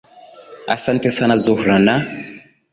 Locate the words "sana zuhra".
1.17-1.75